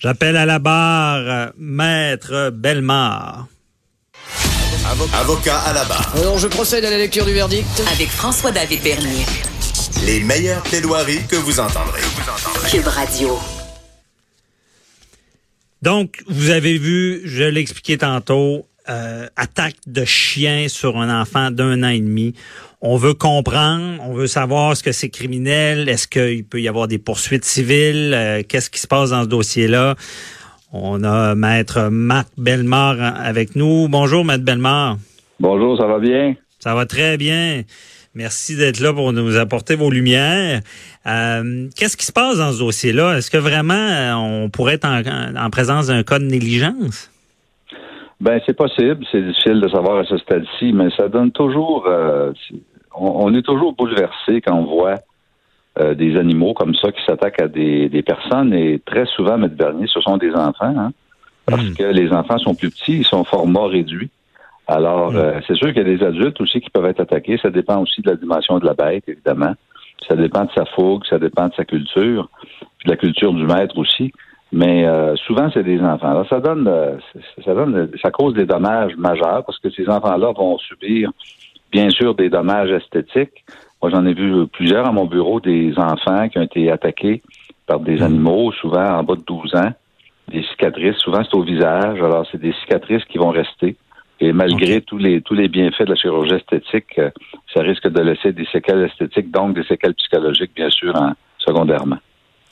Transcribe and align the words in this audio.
J'appelle 0.00 0.36
à 0.36 0.46
la 0.46 0.58
barre 0.58 1.52
Maître 1.58 2.48
Bellemare. 2.54 3.48
Avocat 5.12 5.58
à 5.58 5.74
la 5.74 5.84
barre. 5.84 6.16
Alors, 6.16 6.38
je 6.38 6.48
procède 6.48 6.86
à 6.86 6.90
la 6.90 6.96
lecture 6.96 7.26
du 7.26 7.34
verdict. 7.34 7.68
Avec 7.92 8.08
François-David 8.08 8.82
Bernier. 8.82 9.26
Les 10.06 10.20
meilleures 10.20 10.62
plaidoiries 10.62 11.26
que 11.28 11.36
vous 11.36 11.60
entendrez. 11.60 12.00
Cube 12.70 12.86
Radio. 12.86 13.38
Donc, 15.82 16.22
vous 16.28 16.48
avez 16.48 16.78
vu, 16.78 17.20
je 17.26 17.44
l'ai 17.44 17.60
expliqué 17.60 17.98
tantôt, 17.98 18.66
euh, 18.88 19.28
attaque 19.36 19.76
de 19.86 20.06
chien 20.06 20.68
sur 20.68 20.96
un 20.96 21.20
enfant 21.20 21.50
d'un 21.50 21.82
an 21.82 21.90
et 21.90 22.00
demi. 22.00 22.34
On 22.82 22.96
veut 22.96 23.12
comprendre, 23.12 24.02
on 24.06 24.14
veut 24.14 24.26
savoir 24.26 24.74
ce 24.74 24.82
que 24.82 24.92
c'est 24.92 25.10
criminel, 25.10 25.86
est-ce 25.90 26.08
qu'il 26.08 26.44
peut 26.44 26.62
y 26.62 26.68
avoir 26.68 26.88
des 26.88 26.98
poursuites 26.98 27.44
civiles, 27.44 28.14
euh, 28.14 28.42
qu'est-ce 28.48 28.70
qui 28.70 28.80
se 28.80 28.86
passe 28.86 29.10
dans 29.10 29.22
ce 29.22 29.28
dossier-là. 29.28 29.96
On 30.72 31.04
a 31.04 31.34
Maître 31.34 31.90
Marc 31.90 32.28
Bellemare 32.38 32.96
avec 33.22 33.54
nous. 33.54 33.88
Bonjour, 33.88 34.24
Maître 34.24 34.44
Bellemare. 34.44 34.96
Bonjour, 35.40 35.76
ça 35.76 35.86
va 35.86 35.98
bien? 35.98 36.36
Ça 36.58 36.74
va 36.74 36.86
très 36.86 37.18
bien. 37.18 37.64
Merci 38.14 38.56
d'être 38.56 38.80
là 38.80 38.94
pour 38.94 39.12
nous 39.12 39.36
apporter 39.36 39.74
vos 39.74 39.90
lumières. 39.90 40.62
Euh, 41.06 41.68
Qu'est-ce 41.76 41.98
qui 41.98 42.06
se 42.06 42.12
passe 42.12 42.38
dans 42.38 42.50
ce 42.50 42.60
dossier-là? 42.60 43.18
Est-ce 43.18 43.30
que 43.30 43.36
vraiment 43.36 43.74
euh, 43.74 44.14
on 44.14 44.48
pourrait 44.48 44.74
être 44.76 44.86
en, 44.86 45.02
en 45.36 45.50
présence 45.50 45.88
d'un 45.88 46.02
cas 46.02 46.18
de 46.18 46.24
négligence? 46.24 47.10
Ben, 48.20 48.38
c'est 48.44 48.56
possible. 48.56 49.04
C'est 49.10 49.22
difficile 49.22 49.60
de 49.60 49.68
savoir 49.68 49.98
à 49.98 50.04
ce 50.04 50.18
stade-ci, 50.18 50.72
mais 50.72 50.88
ça 50.96 51.08
donne 51.08 51.30
toujours. 51.32 51.86
Euh, 51.86 52.32
on, 53.00 53.26
on, 53.26 53.34
est 53.34 53.42
toujours 53.42 53.72
bouleversé 53.72 54.40
quand 54.40 54.54
on 54.54 54.64
voit 54.64 54.96
euh, 55.78 55.94
des 55.94 56.16
animaux 56.16 56.52
comme 56.52 56.74
ça 56.74 56.90
qui 56.90 57.00
s'attaquent 57.06 57.40
à 57.40 57.48
des, 57.48 57.88
des, 57.88 58.02
personnes. 58.02 58.52
Et 58.52 58.80
très 58.84 59.06
souvent, 59.06 59.34
M. 59.34 59.46
Bernier, 59.46 59.86
ce 59.86 60.00
sont 60.00 60.16
des 60.16 60.32
enfants, 60.32 60.74
hein, 60.76 60.92
parce 61.46 61.62
mmh. 61.62 61.74
que 61.74 61.84
les 61.84 62.12
enfants 62.12 62.38
sont 62.38 62.54
plus 62.54 62.70
petits, 62.70 62.98
ils 62.98 63.06
sont 63.06 63.22
format 63.22 63.66
réduit. 63.66 64.10
Alors, 64.66 65.12
mmh. 65.12 65.16
euh, 65.16 65.40
c'est 65.46 65.54
sûr 65.54 65.68
qu'il 65.68 65.78
y 65.78 65.80
a 65.80 65.96
des 65.96 66.04
adultes 66.04 66.40
aussi 66.40 66.60
qui 66.60 66.70
peuvent 66.70 66.86
être 66.86 67.00
attaqués. 67.00 67.38
Ça 67.40 67.50
dépend 67.50 67.78
aussi 67.80 68.02
de 68.02 68.10
la 68.10 68.16
dimension 68.16 68.58
de 68.58 68.66
la 68.66 68.74
bête, 68.74 69.04
évidemment. 69.08 69.54
Ça 70.08 70.16
dépend 70.16 70.44
de 70.44 70.50
sa 70.56 70.64
fougue, 70.64 71.04
ça 71.08 71.20
dépend 71.20 71.46
de 71.46 71.54
sa 71.54 71.64
culture, 71.64 72.28
puis 72.78 72.86
de 72.86 72.90
la 72.90 72.96
culture 72.96 73.32
du 73.32 73.44
maître 73.44 73.78
aussi. 73.78 74.12
Mais 74.52 74.84
euh, 74.84 75.14
souvent, 75.16 75.48
c'est 75.54 75.62
des 75.62 75.80
enfants. 75.80 76.10
Alors, 76.10 76.28
ça 76.28 76.40
donne, 76.40 76.68
ça 77.44 77.54
donne, 77.54 77.90
ça 78.02 78.10
cause 78.10 78.34
des 78.34 78.44
dommages 78.44 78.96
majeurs 78.96 79.44
parce 79.44 79.58
que 79.60 79.70
ces 79.70 79.88
enfants-là 79.88 80.32
vont 80.32 80.58
subir, 80.58 81.12
bien 81.70 81.90
sûr, 81.90 82.14
des 82.14 82.28
dommages 82.28 82.70
esthétiques. 82.70 83.44
Moi, 83.82 83.90
j'en 83.90 84.04
ai 84.06 84.14
vu 84.14 84.46
plusieurs 84.48 84.86
à 84.86 84.92
mon 84.92 85.06
bureau, 85.06 85.40
des 85.40 85.72
enfants 85.78 86.28
qui 86.28 86.38
ont 86.38 86.42
été 86.42 86.70
attaqués 86.70 87.22
par 87.66 87.80
des 87.80 88.02
animaux, 88.02 88.52
souvent 88.52 88.98
en 88.98 89.02
bas 89.02 89.16
de 89.16 89.22
12 89.22 89.54
ans. 89.54 89.72
Des 90.28 90.42
cicatrices, 90.44 90.96
souvent 90.96 91.22
c'est 91.24 91.36
au 91.36 91.42
visage. 91.42 92.00
Alors, 92.02 92.26
c'est 92.30 92.40
des 92.40 92.52
cicatrices 92.60 93.04
qui 93.06 93.18
vont 93.18 93.30
rester. 93.30 93.76
Et 94.20 94.32
malgré 94.32 94.76
okay. 94.76 94.80
tous 94.82 94.98
les 94.98 95.22
tous 95.22 95.34
les 95.34 95.48
bienfaits 95.48 95.84
de 95.84 95.90
la 95.90 95.96
chirurgie 95.96 96.34
esthétique, 96.34 96.98
euh, 96.98 97.10
ça 97.54 97.62
risque 97.62 97.88
de 97.88 98.02
laisser 98.02 98.32
des 98.32 98.44
séquelles 98.52 98.82
esthétiques, 98.82 99.30
donc 99.30 99.54
des 99.54 99.64
séquelles 99.64 99.94
psychologiques, 99.94 100.54
bien 100.54 100.68
sûr, 100.68 100.94
en 100.94 101.12
secondairement. 101.38 101.96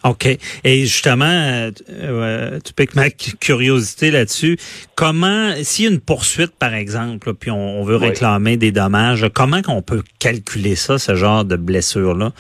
OK. 0.09 0.27
Et 0.65 0.81
justement, 0.81 1.25
euh, 1.27 2.59
tu 2.65 2.73
piques 2.73 2.95
ma 2.95 3.11
curiosité 3.11 4.11
là-dessus. 4.11 4.57
Comment, 4.95 5.53
s'il 5.63 5.85
y 5.85 5.89
a 5.89 5.91
une 5.91 6.01
poursuite, 6.01 6.53
par 6.59 6.75
exemple, 6.75 7.35
puis 7.35 7.51
on, 7.51 7.81
on 7.81 7.85
veut 7.85 7.97
réclamer 7.97 8.53
oui. 8.53 8.59
des 8.59 8.73
dommages, 8.73 9.27
comment 9.35 9.63
qu'on 9.63 9.83
peut 9.83 10.03
calculer 10.19 10.75
ça, 10.75 10.99
ce 10.99 11.15
genre 11.15 11.45
de 11.45 11.57
blessure-là, 11.57 12.31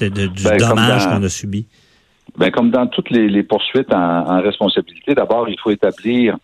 de, 0.00 0.08
de, 0.08 0.26
du 0.26 0.44
ben, 0.44 0.56
dommage 0.56 1.06
qu'on 1.06 1.22
a 1.22 1.28
subi? 1.28 1.66
Ben, 2.36 2.50
comme 2.50 2.70
dans 2.70 2.86
toutes 2.86 3.10
les, 3.10 3.28
les 3.28 3.42
poursuites 3.42 3.92
en, 3.92 3.98
en 3.98 4.40
responsabilité, 4.40 5.14
d'abord, 5.14 5.48
il 5.48 5.58
faut 5.60 5.70
établir 5.70 6.36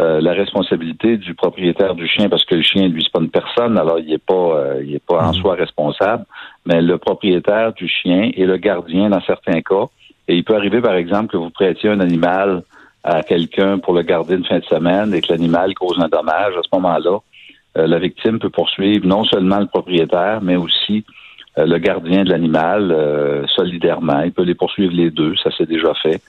euh, 0.00 0.20
la 0.20 0.32
responsabilité 0.32 1.18
du 1.18 1.34
propriétaire 1.34 1.94
du 1.94 2.08
chien 2.08 2.28
parce 2.28 2.44
que 2.44 2.56
le 2.56 2.62
chien 2.62 2.88
lui 2.88 3.04
c'est 3.04 3.12
pas 3.12 3.20
une 3.20 3.30
personne 3.30 3.78
alors 3.78 4.00
il 4.00 4.12
est 4.12 4.18
pas 4.18 4.34
euh, 4.34 4.82
il 4.84 4.92
est 4.92 5.06
pas 5.06 5.24
en 5.24 5.32
soi 5.32 5.54
responsable 5.54 6.24
mais 6.66 6.82
le 6.82 6.98
propriétaire 6.98 7.72
du 7.74 7.86
chien 7.86 8.32
et 8.34 8.44
le 8.44 8.56
gardien 8.56 9.08
dans 9.08 9.20
certains 9.20 9.60
cas 9.60 9.86
et 10.28 10.36
il 10.36 10.44
peut 10.44 10.54
arriver, 10.54 10.80
par 10.80 10.94
exemple, 10.94 11.32
que 11.32 11.36
vous 11.36 11.50
prêtiez 11.50 11.90
un 11.90 12.00
animal 12.00 12.62
à 13.02 13.22
quelqu'un 13.22 13.78
pour 13.78 13.92
le 13.92 14.02
garder 14.02 14.34
une 14.36 14.44
fin 14.44 14.58
de 14.58 14.64
semaine 14.64 15.12
et 15.12 15.20
que 15.20 15.30
l'animal 15.30 15.74
cause 15.74 15.98
un 16.00 16.08
dommage. 16.08 16.54
À 16.56 16.62
ce 16.62 16.68
moment-là, 16.72 17.18
euh, 17.76 17.86
la 17.86 17.98
victime 17.98 18.38
peut 18.38 18.50
poursuivre 18.50 19.06
non 19.06 19.24
seulement 19.24 19.58
le 19.58 19.66
propriétaire, 19.66 20.40
mais 20.42 20.56
aussi 20.56 21.04
euh, 21.58 21.66
le 21.66 21.78
gardien 21.78 22.24
de 22.24 22.30
l'animal 22.30 22.90
euh, 22.90 23.46
solidairement. 23.48 24.22
Il 24.22 24.32
peut 24.32 24.44
les 24.44 24.54
poursuivre 24.54 24.94
les 24.94 25.10
deux, 25.10 25.34
ça 25.36 25.50
s'est 25.50 25.66
déjà 25.66 25.92
fait. 25.94 26.22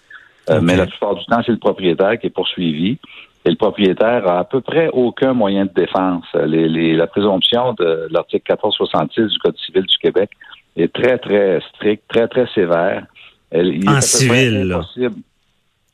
Okay. 0.47 0.59
Mais 0.62 0.75
la 0.75 0.85
plupart 0.85 1.16
du 1.16 1.25
temps, 1.25 1.41
c'est 1.45 1.53
le 1.53 1.57
propriétaire 1.57 2.19
qui 2.19 2.27
est 2.27 2.31
poursuivi. 2.31 2.97
Et 3.45 3.50
le 3.50 3.56
propriétaire 3.56 4.27
a 4.27 4.39
à 4.39 4.44
peu 4.44 4.59
près 4.59 4.89
aucun 4.91 5.33
moyen 5.33 5.66
de 5.66 5.72
défense. 5.73 6.25
Les, 6.33 6.67
les, 6.67 6.95
la 6.95 7.07
présomption 7.07 7.73
de 7.73 8.07
l'article 8.09 8.51
1466 8.51 9.33
du 9.33 9.39
Code 9.39 9.57
civil 9.57 9.83
du 9.83 9.97
Québec 10.00 10.31
est 10.75 10.91
très, 10.91 11.17
très 11.19 11.62
stricte, 11.69 12.03
très, 12.07 12.27
très 12.27 12.47
sévère. 12.53 13.06
Il 13.51 13.89
en 13.89 14.01
civil, 14.01 14.67
là. 14.67 14.81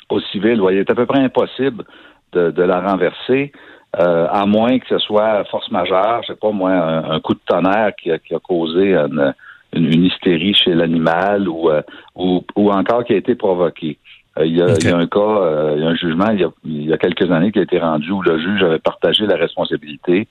Au 0.10 0.20
civil, 0.20 0.60
oui. 0.62 0.74
Il 0.74 0.80
est 0.80 0.90
à 0.90 0.96
peu 0.96 1.06
près 1.06 1.20
impossible 1.20 1.86
de, 2.34 2.52
de 2.52 2.64
la 2.64 2.82
renverser, 2.82 3.52
euh, 4.00 4.28
à 4.30 4.46
moins 4.46 4.80
que 4.80 4.88
ce 4.88 5.00
soit 5.00 5.44
force 5.46 5.70
majeure, 5.72 6.22
je 6.24 6.34
sais 6.34 6.40
pas 6.40 6.52
moi, 6.52 6.72
un, 6.72 7.12
un 7.12 7.20
coup 7.20 7.34
de 7.34 7.42
tonnerre 7.46 7.92
qui 8.02 8.12
a, 8.12 8.20
qui 8.20 8.34
a 8.34 8.40
causé 8.40 8.94
une, 8.94 9.34
une, 9.74 9.86
une, 9.86 10.06
hystérie 10.06 10.54
chez 10.54 10.74
l'animal 10.74 11.50
ou, 11.50 11.70
euh, 11.70 11.82
ou, 12.16 12.44
ou, 12.56 12.72
encore 12.72 13.04
qui 13.04 13.14
a 13.14 13.18
été 13.18 13.36
provoqué. 13.36 13.98
Euh, 14.40 14.46
il, 14.46 14.58
y 14.58 14.62
a, 14.62 14.66
okay. 14.66 14.76
il, 14.80 14.90
y 14.90 14.94
a, 14.94 14.98
un 14.98 15.08
cas, 15.08 15.20
euh, 15.20 15.74
il 15.76 15.84
y 15.84 15.86
a 15.86 15.90
un 15.90 15.96
jugement 15.96 16.30
il 16.32 16.40
y 16.40 16.44
a, 16.46 16.50
il 16.64 16.86
y 16.86 16.94
a, 16.94 16.98
quelques 16.98 17.30
années 17.30 17.52
qui 17.52 17.60
a 17.60 17.64
été 17.64 17.80
rendu 17.80 18.12
où 18.12 18.22
le 18.22 18.40
juge 18.40 18.64
avait 18.64 18.80
partagé 18.80 19.26
la 19.26 19.36
responsabilité 19.36 20.30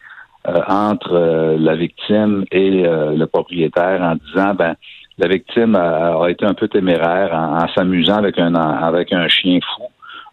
euh, 0.48 0.58
entre 0.66 1.56
la 1.58 1.76
victime 1.76 2.47
et 2.50 2.70
le 2.70 3.25
propriétaire 3.26 4.00
en 4.00 4.14
disant 4.14 4.54
ben 4.54 4.75
la 5.20 5.28
victime 5.28 5.76
a, 5.76 6.22
a, 6.22 6.31
été 6.31 6.47
un 6.47 6.54
peu 6.54 6.66
téméraire 6.66 7.32
en, 7.34 7.62
en 7.62 7.69
s'amusant 7.75 8.16
avec 8.16 8.38
un 8.38 8.54
avec 8.54 9.12
un 9.12 9.28
chien 9.28 9.58
fou, 9.60 9.84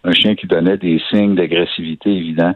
un 0.03 0.11
chien 0.11 0.35
qui 0.35 0.47
donnait 0.47 0.77
des 0.77 1.01
signes 1.09 1.35
d'agressivité 1.35 2.09
évidents. 2.11 2.55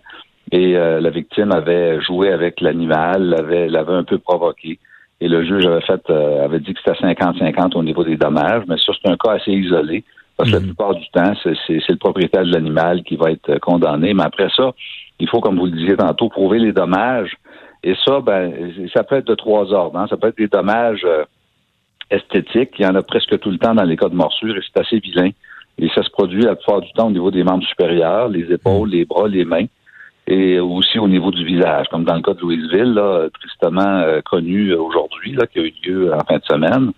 Et 0.52 0.76
euh, 0.76 1.00
la 1.00 1.10
victime 1.10 1.52
avait 1.52 2.02
joué 2.02 2.32
avec 2.32 2.62
l'animal, 2.62 3.24
l'avait 3.24 3.68
l'avait 3.68 3.94
un 3.94 4.04
peu 4.04 4.18
provoqué. 4.18 4.80
Et 5.20 5.28
le 5.28 5.44
juge 5.46 5.66
avait 5.66 5.82
fait 5.82 6.02
euh, 6.10 6.46
avait 6.46 6.60
dit 6.60 6.74
que 6.74 6.80
c'était 6.84 7.14
50-50 7.14 7.78
au 7.78 7.84
niveau 7.84 8.04
des 8.04 8.18
dommages, 8.18 8.64
mais 8.68 8.78
ça, 8.78 8.94
c'est 9.02 9.12
un 9.12 9.18
cas 9.18 9.34
assez 9.34 9.52
isolé. 9.52 10.04
Parce 10.38 10.50
que 10.50 10.56
la 10.56 10.62
plupart 10.62 10.96
du 10.96 11.08
temps, 11.10 11.34
c'est 11.44 11.54
le 11.68 11.98
propriétaire 11.98 12.44
de 12.44 12.52
l'animal 12.52 13.04
qui 13.04 13.16
va 13.16 13.30
être 13.30 13.60
condamné. 13.60 14.16
Mais 14.16 14.24
après 14.24 14.48
ça, 14.56 14.72
il 15.20 15.30
faut, 15.30 15.40
comme 15.40 15.60
vous 15.60 15.68
le 15.68 15.74
disiez 15.74 15.96
tantôt, 15.96 16.30
prouver 16.30 16.58
les 16.58 16.72
dommages. 16.72 17.34
Et 17.84 17.94
ça, 18.04 18.22
ben, 18.22 18.52
ça 18.92 19.04
peut 19.04 19.18
être 19.18 19.28
de 19.28 19.36
trois 19.36 19.72
ordres. 19.72 20.00
Hein. 20.00 20.08
Ça 20.10 20.18
peut 20.18 20.30
être 20.30 20.38
des 20.38 20.48
dommages 20.48 21.06
euh, 21.06 21.26
esthétique. 22.12 22.72
Il 22.78 22.86
y 22.86 22.88
en 22.88 22.96
a 22.96 23.02
presque 23.02 23.40
tout 23.40 23.50
le 23.50 23.58
temps 23.58 23.74
dans 23.74 23.84
les 23.84 23.98
cas 23.98 24.10
de 24.10 24.16
morsure 24.16 24.56
et 24.56 24.62
c'est 24.62 24.80
assez 24.80 25.00
vilain. 25.00 25.30
Et 25.80 25.90
ça 25.96 26.04
se 26.04 26.10
produit 26.12 26.42
la 26.42 26.56
plupart 26.56 26.82
du 26.82 26.92
temps 26.94 27.08
au 27.08 27.12
niveau 27.12 27.32
des 27.32 27.44
membres 27.44 27.66
supérieurs, 27.66 28.30
les 28.30 28.52
épaules, 28.52 28.90
les 28.90 29.06
bras, 29.06 29.28
les 29.28 29.46
mains, 29.46 29.66
et 30.28 30.60
aussi 30.60 31.00
au 31.00 31.08
niveau 31.08 31.32
du 31.32 31.44
visage, 31.44 31.88
comme 31.90 32.04
dans 32.04 32.16
le 32.16 32.22
cas 32.22 32.34
de 32.34 32.42
Louisville, 32.42 32.94
là, 32.94 33.28
tristement 33.40 33.82
euh, 33.82 34.22
connu 34.22 34.74
aujourd'hui, 34.74 35.34
là, 35.34 35.48
qui 35.48 35.60
a 35.60 35.64
eu 35.64 35.74
lieu 35.84 36.14
en 36.14 36.20
fin 36.20 36.38
de 36.38 36.44
semaine. 36.44 36.92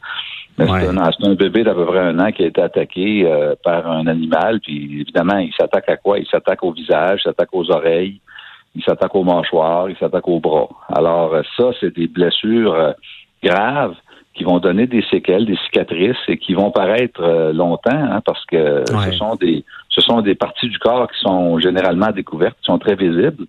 Mais 0.57 0.69
ouais. 0.69 0.81
c'est 0.81 0.88
un, 0.88 1.31
un, 1.31 1.35
bébé 1.35 1.63
d'à 1.63 1.74
peu 1.74 1.85
près 1.85 2.00
un 2.00 2.19
an 2.19 2.31
qui 2.31 2.44
a 2.44 2.47
été 2.47 2.62
attaqué 2.62 3.25
euh, 3.25 3.56
par 3.63 3.90
un 3.90 4.06
animal, 4.06 4.59
puis 4.59 5.01
évidemment, 5.01 5.38
il 5.38 5.53
s'attaque 5.53 5.90
à 5.90 5.97
quoi? 5.97 6.19
Il 6.19 6.28
s'attaque 6.28 6.63
au 6.63 6.72
visage, 6.72 7.22
il 7.22 7.24
s'attaque 7.24 7.50
aux 7.53 7.72
oreilles, 7.72 8.19
il 8.75 8.84
s'attaque 8.84 9.16
aux 9.16 9.24
mâchoires, 9.24 9.90
il 9.90 9.97
s'attaque 9.97 10.28
aux 10.28 10.40
bras. 10.40 10.69
Alors 10.90 11.34
euh, 11.34 11.41
ça, 11.57 11.72
c'est 11.80 11.95
des 11.95 12.07
blessures 12.07 12.74
euh, 12.74 12.91
graves 13.44 13.95
qui 14.33 14.44
vont 14.44 14.59
donner 14.59 14.88
des 14.88 15.03
séquelles, 15.11 15.45
des 15.45 15.57
cicatrices 15.66 16.17
et 16.27 16.38
qui 16.38 16.53
vont 16.53 16.71
paraître 16.71 17.21
euh, 17.21 17.53
longtemps 17.53 17.91
hein, 17.91 18.21
parce 18.25 18.44
que 18.45 18.79
ouais. 18.79 19.11
ce 19.11 19.17
sont 19.17 19.35
des 19.35 19.63
ce 19.89 20.01
sont 20.01 20.21
des 20.21 20.35
parties 20.35 20.69
du 20.69 20.79
corps 20.79 21.07
qui 21.11 21.19
sont 21.19 21.59
généralement 21.59 22.12
découvertes, 22.12 22.57
qui 22.59 22.65
sont 22.65 22.80
très 22.80 22.95
visibles. 22.95 23.45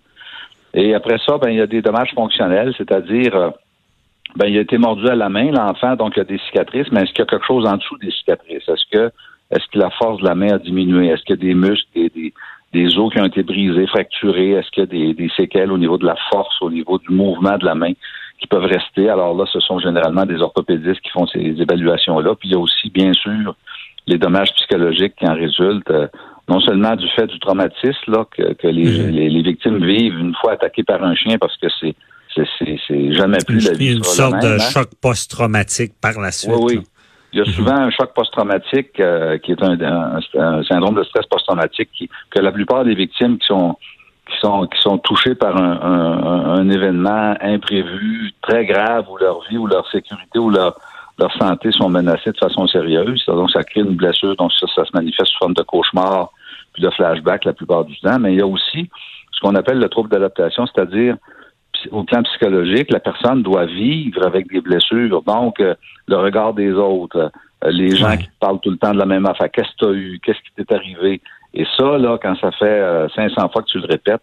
Et 0.75 0.93
après 0.93 1.17
ça, 1.25 1.37
ben 1.37 1.49
il 1.49 1.57
y 1.57 1.61
a 1.61 1.67
des 1.67 1.81
dommages 1.81 2.13
fonctionnels, 2.13 2.73
c'est-à-dire 2.77 3.35
euh, 3.35 3.49
ben 4.35 4.47
il 4.47 4.57
a 4.57 4.61
été 4.61 4.77
mordu 4.77 5.07
à 5.07 5.15
la 5.15 5.29
main 5.29 5.51
l'enfant, 5.51 5.95
donc 5.95 6.13
il 6.15 6.19
y 6.19 6.21
a 6.21 6.25
des 6.25 6.39
cicatrices, 6.39 6.91
mais 6.91 7.01
est-ce 7.01 7.13
qu'il 7.13 7.19
y 7.19 7.27
a 7.27 7.31
quelque 7.31 7.45
chose 7.45 7.65
en 7.65 7.77
dessous 7.77 7.97
des 7.97 8.11
cicatrices? 8.11 8.67
Est-ce 8.67 8.85
que 8.91 9.11
est-ce 9.51 9.65
que 9.71 9.79
la 9.79 9.89
force 9.91 10.19
de 10.21 10.27
la 10.27 10.35
main 10.35 10.53
a 10.53 10.59
diminué? 10.59 11.07
Est-ce 11.07 11.23
qu'il 11.23 11.35
y 11.35 11.39
a 11.39 11.41
des 11.41 11.53
muscles, 11.53 11.87
des, 11.95 12.09
des, 12.09 12.33
des 12.73 12.97
os 12.97 13.13
qui 13.13 13.19
ont 13.19 13.25
été 13.25 13.43
brisés, 13.43 13.87
fracturés? 13.87 14.51
Est-ce 14.51 14.69
qu'il 14.71 14.81
y 14.81 14.83
a 14.83 14.87
des, 14.87 15.13
des 15.13 15.29
séquelles 15.35 15.71
au 15.71 15.77
niveau 15.77 15.97
de 15.97 16.05
la 16.05 16.15
force, 16.31 16.61
au 16.61 16.69
niveau 16.69 16.97
du 16.97 17.11
mouvement 17.11 17.57
de 17.57 17.65
la 17.65 17.75
main? 17.75 17.93
Qui 18.39 18.47
peuvent 18.47 18.65
rester. 18.65 19.09
Alors 19.09 19.35
là, 19.35 19.45
ce 19.51 19.59
sont 19.59 19.79
généralement 19.79 20.25
des 20.25 20.41
orthopédistes 20.41 21.01
qui 21.01 21.09
font 21.09 21.27
ces 21.27 21.39
évaluations-là. 21.39 22.35
Puis 22.35 22.49
il 22.49 22.51
y 22.53 22.55
a 22.55 22.59
aussi, 22.59 22.89
bien 22.89 23.13
sûr, 23.13 23.55
les 24.07 24.17
dommages 24.17 24.53
psychologiques 24.55 25.15
qui 25.17 25.27
en 25.27 25.33
résultent, 25.33 25.89
euh, 25.89 26.07
non 26.47 26.59
seulement 26.59 26.95
du 26.95 27.07
fait 27.09 27.27
du 27.27 27.39
traumatisme 27.39 28.11
là, 28.11 28.25
que, 28.29 28.53
que 28.53 28.67
les, 28.67 28.83
mmh. 28.85 29.09
les, 29.11 29.29
les, 29.29 29.41
victimes 29.41 29.83
vivent 29.83 30.19
une 30.19 30.35
fois 30.35 30.53
attaquées 30.53 30.83
par 30.83 31.03
un 31.03 31.15
chien, 31.15 31.37
parce 31.39 31.57
que 31.57 31.67
c'est 31.79 31.95
c'est 32.35 33.13
jamais 33.13 33.37
plus 33.47 33.65
la 33.65 33.73
vie. 33.77 33.93
Une 33.93 34.03
sorte 34.03 34.41
de 34.41 34.55
hein? 34.55 34.59
choc 34.59 34.89
post-traumatique 35.01 35.93
par 36.01 36.19
la 36.19 36.31
suite. 36.31 36.51
Oui, 36.59 36.77
oui. 36.77 36.83
Il 37.31 37.39
y 37.39 37.41
a 37.41 37.45
souvent 37.45 37.75
un 37.75 37.89
choc 37.91 38.13
post-traumatique 38.13 38.99
euh, 38.99 39.37
qui 39.37 39.51
est 39.53 39.63
un, 39.63 39.77
un- 39.81 40.19
un 40.35 40.63
syndrome 40.63 40.95
de 40.95 41.03
stress 41.03 41.25
post-traumatique 41.27 41.89
que 42.29 42.39
la 42.39 42.51
plupart 42.51 42.83
des 42.85 42.95
victimes 42.95 43.37
qui 43.37 43.45
sont 43.45 43.77
sont 44.45 44.67
qui 44.67 44.79
sont 44.81 44.97
touchées 44.99 45.35
par 45.35 45.55
un, 45.57 45.73
un- 45.81 46.45
un 46.59 46.69
événement 46.69 47.35
imprévu 47.41 48.31
très 48.41 48.65
grave 48.65 49.05
où 49.11 49.17
leur 49.17 49.41
vie 49.49 49.57
ou 49.57 49.67
leur 49.67 49.85
sécurité 49.91 50.39
ou 50.39 50.49
leur 50.49 50.75
leur 51.17 51.31
santé 51.37 51.71
sont 51.71 51.89
menacées 51.89 52.31
de 52.31 52.37
façon 52.37 52.67
sérieuse. 52.67 53.23
Donc 53.27 53.49
ça 53.49 53.63
crée 53.63 53.81
une 53.81 53.95
blessure, 53.95 54.35
donc 54.35 54.51
ça, 54.59 54.67
ça 54.75 54.83
se 54.85 54.91
manifeste 54.93 55.31
sous 55.31 55.37
forme 55.39 55.53
de 55.53 55.63
cauchemar 55.63 56.29
puis 56.73 56.83
de 56.83 56.89
flashback 56.89 57.45
la 57.45 57.53
plupart 57.53 57.85
du 57.85 57.97
temps. 58.01 58.19
Mais 58.19 58.33
il 58.33 58.39
y 58.39 58.41
a 58.41 58.47
aussi 58.47 58.89
ce 59.31 59.39
qu'on 59.39 59.55
appelle 59.55 59.79
le 59.79 59.87
trouble 59.89 60.09
d'adaptation, 60.09 60.65
c'est-à-dire 60.67 61.15
au 61.91 62.03
plan 62.03 62.21
psychologique, 62.23 62.91
la 62.91 62.99
personne 62.99 63.43
doit 63.43 63.65
vivre 63.65 64.25
avec 64.25 64.47
des 64.49 64.59
blessures. 64.59 65.21
Donc, 65.21 65.59
euh, 65.59 65.75
le 66.07 66.17
regard 66.17 66.53
des 66.53 66.71
autres, 66.73 67.31
euh, 67.63 67.69
les 67.71 67.95
gens 67.95 68.17
qui 68.17 68.29
parlent 68.39 68.59
tout 68.59 68.71
le 68.71 68.77
temps 68.77 68.91
de 68.93 68.97
la 68.97 69.05
même 69.05 69.25
affaire. 69.25 69.49
Qu'est-ce 69.51 69.69
que 69.69 69.77
tu 69.79 69.85
as 69.85 69.93
eu? 69.93 70.19
Qu'est-ce 70.23 70.39
qui 70.39 70.51
t'est 70.57 70.73
arrivé? 70.73 71.21
Et 71.53 71.65
ça, 71.77 71.97
là, 71.97 72.17
quand 72.21 72.35
ça 72.41 72.51
fait 72.51 72.65
euh, 72.65 73.07
500 73.15 73.49
fois 73.49 73.61
que 73.61 73.67
tu 73.67 73.77
le 73.79 73.87
répètes, 73.87 74.21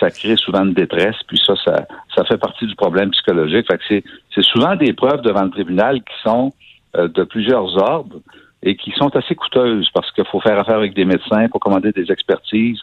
ça 0.00 0.10
crée 0.10 0.36
souvent 0.36 0.64
une 0.64 0.74
détresse, 0.74 1.16
puis 1.26 1.40
ça, 1.44 1.54
ça, 1.64 1.86
ça 2.14 2.24
fait 2.24 2.38
partie 2.38 2.66
du 2.66 2.74
problème 2.76 3.10
psychologique. 3.10 3.66
Fait 3.70 3.78
que 3.78 3.84
c'est, 3.88 4.04
c'est 4.34 4.44
souvent 4.44 4.76
des 4.76 4.92
preuves 4.92 5.22
devant 5.22 5.42
le 5.42 5.50
tribunal 5.50 6.00
qui 6.00 6.14
sont 6.22 6.52
euh, 6.96 7.08
de 7.08 7.24
plusieurs 7.24 7.76
ordres 7.76 8.20
et 8.62 8.76
qui 8.76 8.92
sont 8.92 9.14
assez 9.16 9.34
coûteuses 9.34 9.88
parce 9.94 10.10
qu'il 10.12 10.24
faut 10.26 10.40
faire 10.40 10.58
affaire 10.58 10.76
avec 10.76 10.94
des 10.94 11.04
médecins, 11.04 11.42
il 11.42 11.48
faut 11.52 11.58
commander 11.58 11.92
des 11.92 12.10
expertises. 12.10 12.80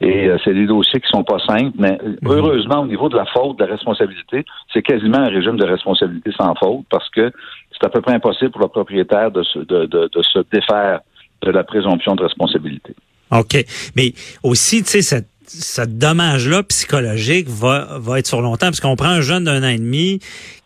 Et 0.00 0.26
euh, 0.28 0.36
c'est 0.44 0.52
des 0.52 0.66
dossiers 0.66 1.00
qui 1.00 1.06
sont 1.08 1.22
pas 1.22 1.38
simples, 1.46 1.76
mais 1.78 1.98
euh, 2.02 2.16
heureusement, 2.26 2.80
au 2.80 2.86
niveau 2.86 3.08
de 3.08 3.16
la 3.16 3.24
faute, 3.26 3.58
de 3.58 3.64
la 3.64 3.70
responsabilité, 3.72 4.44
c'est 4.72 4.82
quasiment 4.82 5.18
un 5.18 5.28
régime 5.28 5.56
de 5.56 5.64
responsabilité 5.64 6.30
sans 6.36 6.52
faute 6.56 6.84
parce 6.90 7.08
que 7.10 7.30
c'est 7.72 7.86
à 7.86 7.88
peu 7.88 8.00
près 8.00 8.12
impossible 8.14 8.50
pour 8.50 8.60
le 8.62 8.68
propriétaire 8.68 9.30
de 9.30 9.42
se, 9.44 9.60
de, 9.60 9.86
de, 9.86 10.10
de 10.12 10.22
se 10.22 10.40
défaire 10.52 11.00
de 11.42 11.50
la 11.50 11.62
présomption 11.62 12.16
de 12.16 12.22
responsabilité. 12.24 12.94
OK. 13.30 13.64
Mais 13.96 14.12
aussi, 14.42 14.82
tu 14.82 14.90
sais, 14.90 15.02
cette- 15.02 15.28
ce 15.46 15.82
dommage-là 15.82 16.62
psychologique 16.64 17.48
va, 17.48 17.98
va 17.98 18.18
être 18.18 18.26
sur 18.26 18.40
longtemps, 18.40 18.66
parce 18.66 18.80
qu'on 18.80 18.96
prend 18.96 19.08
un 19.08 19.20
jeune 19.20 19.44
d'un 19.44 19.62
an 19.62 19.68
et 19.68 19.78
demi 19.78 20.20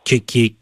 qui, 0.05 0.21
qui 0.21 0.45
est 0.45 0.55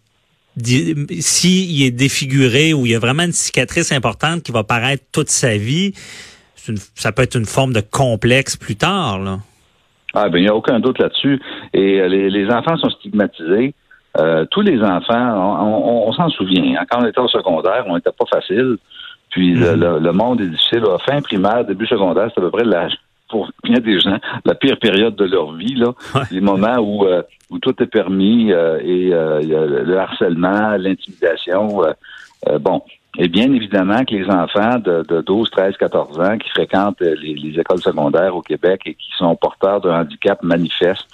s'il 1.20 1.82
est 1.82 1.90
défiguré 1.90 2.72
ou 2.72 2.86
il 2.86 2.92
y 2.92 2.94
a 2.94 2.98
vraiment 2.98 3.24
une 3.24 3.32
cicatrice 3.32 3.92
importante 3.92 4.42
qui 4.42 4.52
va 4.52 4.64
paraître 4.64 5.04
toute 5.12 5.28
sa 5.28 5.56
vie, 5.58 5.92
une- 6.68 6.78
ça 6.94 7.12
peut 7.12 7.22
être 7.22 7.36
une 7.36 7.44
forme 7.44 7.72
de 7.74 7.80
complexe 7.82 8.56
plus 8.56 8.74
tard. 8.76 9.18
Là. 9.18 9.38
Ah 10.14 10.28
ben 10.30 10.38
il 10.38 10.42
n'y 10.44 10.48
a 10.48 10.54
aucun 10.54 10.80
doute 10.80 10.98
là-dessus. 10.98 11.40
Et 11.74 12.00
euh, 12.00 12.08
les, 12.08 12.30
les 12.30 12.50
enfants 12.50 12.76
sont 12.78 12.88
stigmatisés. 12.90 13.74
Euh, 14.18 14.46
tous 14.50 14.62
les 14.62 14.80
enfants, 14.80 15.12
on, 15.60 16.06
on- 16.06 16.08
on 16.08 16.12
s'en 16.14 16.30
souvient. 16.30 16.80
hein. 16.80 16.86
Quand 16.90 17.02
on 17.02 17.06
était 17.06 17.20
au 17.20 17.28
secondaire, 17.28 17.84
on 17.86 17.94
n'était 17.94 18.10
pas 18.18 18.24
facile. 18.32 18.78
Puis 19.30 19.52
le, 19.54 19.74
le- 19.76 19.98
le 19.98 20.12
monde 20.12 20.40
est 20.40 20.46
difficile. 20.48 20.82
Fin 21.06 21.20
primaire, 21.20 21.66
début 21.66 21.86
secondaire, 21.86 22.30
c'est 22.34 22.40
à 22.40 22.44
peu 22.44 22.50
près 22.50 22.64
la, 22.64 22.88
pour 23.28 23.50
bien 23.64 23.80
des 23.80 23.98
gens 24.00 24.18
la 24.44 24.54
pire 24.54 24.78
période 24.78 25.16
de 25.16 25.24
leur 25.24 25.52
vie. 25.52 25.74
Là. 25.74 25.92
Ouais. 26.14 26.22
Les 26.30 26.40
moments 26.40 26.78
où, 26.78 27.04
euh, 27.06 27.22
où 27.50 27.58
tout 27.58 27.74
est 27.82 27.86
permis 27.86 28.52
euh, 28.52 28.78
et 28.82 29.12
euh, 29.12 29.40
le 29.84 29.98
harcèlement, 29.98 30.76
l'intimidation. 30.76 31.84
euh, 31.84 31.92
euh, 32.48 32.58
bon, 32.58 32.82
et 33.18 33.28
bien 33.28 33.50
évidemment 33.52 34.04
que 34.04 34.14
les 34.14 34.28
enfants 34.28 34.78
de, 34.78 35.02
de 35.08 35.22
12, 35.22 35.50
13, 35.50 35.76
14 35.78 36.20
ans 36.20 36.38
qui 36.38 36.48
fréquentent 36.50 37.00
les, 37.00 37.34
les 37.34 37.58
écoles 37.58 37.80
secondaires 37.80 38.36
au 38.36 38.42
Québec 38.42 38.82
et 38.86 38.94
qui 38.94 39.10
sont 39.16 39.34
porteurs 39.36 39.80
d'un 39.80 40.00
handicap 40.02 40.42
manifeste, 40.42 41.08